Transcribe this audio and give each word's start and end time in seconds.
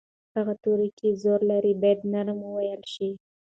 هغه 0.35 0.53
توری 0.63 0.89
چې 0.97 1.07
زور 1.23 1.39
لري 1.51 1.73
باید 1.81 1.99
نرم 2.13 2.39
وویل 2.43 2.83
شي. 2.93 3.09